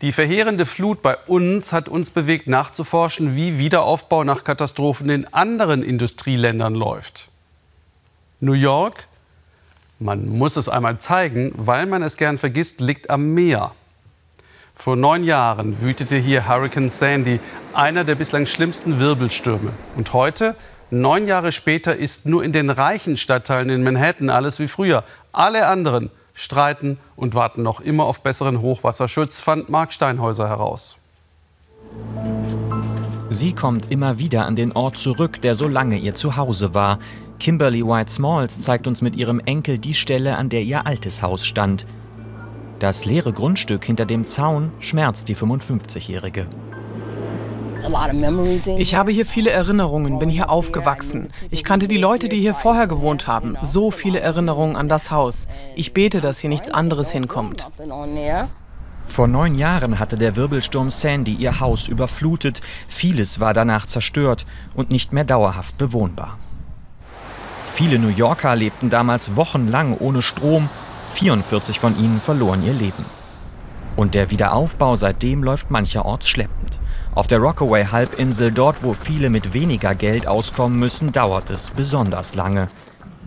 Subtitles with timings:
[0.00, 5.82] Die verheerende Flut bei uns hat uns bewegt, nachzuforschen, wie Wiederaufbau nach Katastrophen in anderen
[5.82, 7.30] Industrieländern läuft.
[8.38, 9.08] New York,
[9.98, 13.72] man muss es einmal zeigen, weil man es gern vergisst, liegt am Meer.
[14.76, 17.40] Vor neun Jahren wütete hier Hurricane Sandy,
[17.74, 19.72] einer der bislang schlimmsten Wirbelstürme.
[19.96, 20.54] Und heute,
[20.92, 25.02] neun Jahre später, ist nur in den reichen Stadtteilen in Manhattan alles wie früher.
[25.32, 30.98] Alle anderen streiten und warten noch immer auf besseren Hochwasserschutz, fand Mark Steinhäuser heraus.
[33.28, 36.98] Sie kommt immer wieder an den Ort zurück, der so lange ihr Zuhause war.
[37.40, 41.44] Kimberly White Smalls zeigt uns mit ihrem Enkel die Stelle, an der ihr altes Haus
[41.44, 41.86] stand.
[42.78, 46.46] Das leere Grundstück hinter dem Zaun schmerzt die 55-Jährige.
[48.76, 51.28] Ich habe hier viele Erinnerungen, bin hier aufgewachsen.
[51.50, 53.56] Ich kannte die Leute, die hier vorher gewohnt haben.
[53.62, 55.48] So viele Erinnerungen an das Haus.
[55.76, 57.68] Ich bete, dass hier nichts anderes hinkommt.
[59.06, 62.60] Vor neun Jahren hatte der Wirbelsturm Sandy ihr Haus überflutet.
[62.88, 66.38] Vieles war danach zerstört und nicht mehr dauerhaft bewohnbar.
[67.74, 70.68] Viele New Yorker lebten damals wochenlang ohne Strom.
[71.14, 73.04] 44 von ihnen verloren ihr Leben.
[73.96, 76.78] Und der Wiederaufbau seitdem läuft mancherorts schleppend.
[77.14, 82.68] Auf der Rockaway-Halbinsel, dort wo viele mit weniger Geld auskommen müssen, dauert es besonders lange.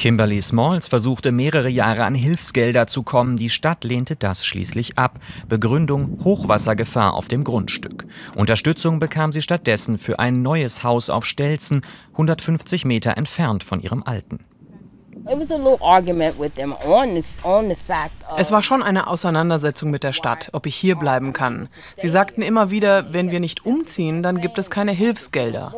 [0.00, 3.36] Kimberly Smalls versuchte mehrere Jahre an Hilfsgelder zu kommen.
[3.36, 5.20] Die Stadt lehnte das schließlich ab.
[5.46, 8.06] Begründung Hochwassergefahr auf dem Grundstück.
[8.34, 14.02] Unterstützung bekam sie stattdessen für ein neues Haus auf Stelzen, 150 Meter entfernt von ihrem
[14.02, 14.38] alten.
[18.36, 21.68] Es war schon eine Auseinandersetzung mit der Stadt, ob ich hier bleiben kann.
[21.96, 25.74] Sie sagten immer wieder, wenn wir nicht umziehen, dann gibt es keine Hilfsgelder.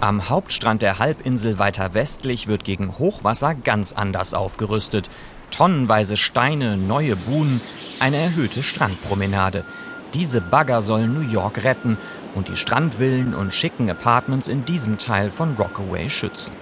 [0.00, 5.10] Am Hauptstrand der Halbinsel weiter westlich wird gegen Hochwasser ganz anders aufgerüstet.
[5.50, 7.60] Tonnenweise Steine, neue Buhnen,
[7.98, 9.64] eine erhöhte Strandpromenade.
[10.14, 11.98] Diese Bagger sollen New York retten
[12.38, 16.52] und die Strandvillen und schicken Apartments in diesem Teil von Rockaway schützen.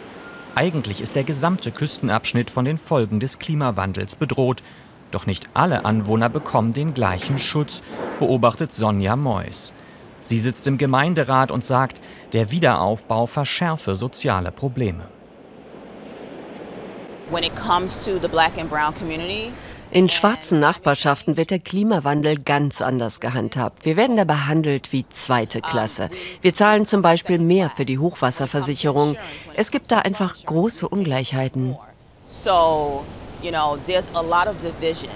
[0.54, 4.62] Eigentlich ist der gesamte Küstenabschnitt von den Folgen des Klimawandels bedroht.
[5.10, 7.82] Doch nicht alle Anwohner bekommen den gleichen Schutz,
[8.18, 9.74] beobachtet Sonja Mois.
[10.22, 12.00] Sie sitzt im Gemeinderat und sagt,
[12.32, 15.08] der Wiederaufbau verschärfe soziale Probleme.
[17.30, 19.52] When it comes to the black and brown community,
[19.90, 23.84] in schwarzen Nachbarschaften wird der Klimawandel ganz anders gehandhabt.
[23.84, 26.10] Wir werden da behandelt wie zweite Klasse.
[26.42, 29.16] Wir zahlen zum Beispiel mehr für die Hochwasserversicherung.
[29.54, 31.76] Es gibt da einfach große Ungleichheiten.
[32.26, 33.04] So,
[33.42, 35.10] you know, there's a lot of division.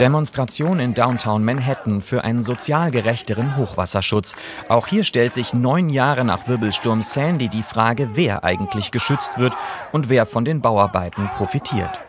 [0.00, 4.34] Demonstration in Downtown Manhattan für einen sozial gerechteren Hochwasserschutz.
[4.68, 9.54] Auch hier stellt sich neun Jahre nach Wirbelsturm Sandy die Frage, wer eigentlich geschützt wird
[9.92, 12.00] und wer von den Bauarbeiten profitiert.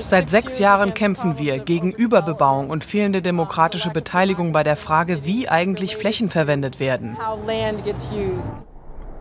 [0.00, 5.48] Seit sechs Jahren kämpfen wir gegen Überbebauung und fehlende demokratische Beteiligung bei der Frage, wie
[5.48, 7.18] eigentlich Flächen verwendet werden.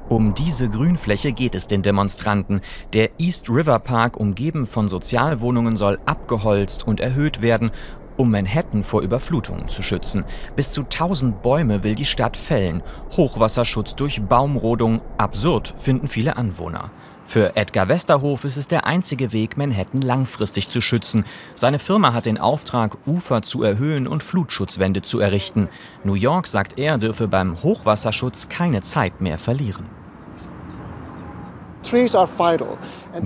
[0.09, 2.61] Um diese Grünfläche geht es den Demonstranten.
[2.93, 7.69] Der East River Park, umgeben von Sozialwohnungen, soll abgeholzt und erhöht werden,
[8.17, 10.25] um Manhattan vor Überflutungen zu schützen.
[10.55, 12.81] Bis zu 1000 Bäume will die Stadt fällen.
[13.15, 15.01] Hochwasserschutz durch Baumrodung.
[15.19, 16.89] Absurd, finden viele Anwohner.
[17.27, 21.23] Für Edgar Westerhof ist es der einzige Weg, Manhattan langfristig zu schützen.
[21.55, 25.69] Seine Firma hat den Auftrag, Ufer zu erhöhen und Flutschutzwände zu errichten.
[26.03, 29.98] New York, sagt er, dürfe beim Hochwasserschutz keine Zeit mehr verlieren.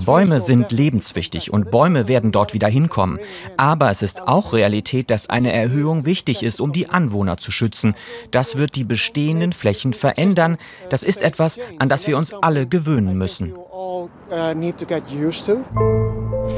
[0.06, 3.20] Bäume sind lebenswichtig und Bäume werden dort wieder hinkommen.
[3.58, 7.96] Aber es ist auch Realität, dass eine Erhöhung wichtig ist, um die Anwohner zu schützen.
[8.32, 10.58] Das wird die bestehenden Flächen verändern.
[10.90, 13.54] Das ist etwas, an das wir uns alle gewöhnen müssen.
[13.56, 14.08] Uh,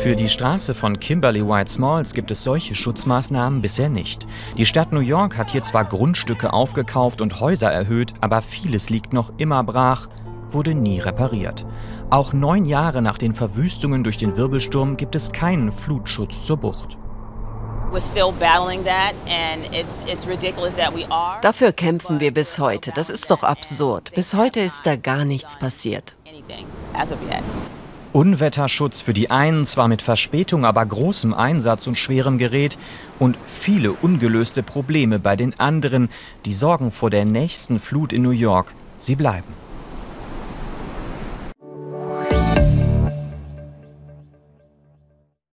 [0.02, 4.26] Für die Straße von Kimberly White Smalls gibt es solche Schutzmaßnahmen bisher nicht.
[4.58, 9.14] Die Stadt New York hat hier zwar Grundstücke aufgekauft und Häuser erhöht, aber vieles liegt
[9.14, 10.08] noch immer brach
[10.52, 11.66] wurde nie repariert.
[12.10, 16.98] Auch neun Jahre nach den Verwüstungen durch den Wirbelsturm gibt es keinen Flutschutz zur Bucht.
[21.42, 22.92] Dafür kämpfen wir bis heute.
[22.96, 24.12] Das ist doch absurd.
[24.14, 26.16] Bis heute ist da gar nichts passiert.
[28.16, 32.78] Unwetterschutz für die einen zwar mit Verspätung, aber großem Einsatz und schwerem Gerät
[33.20, 36.10] und viele ungelöste Probleme bei den anderen.
[36.46, 39.65] Die Sorgen vor der nächsten Flut in New York, sie bleiben.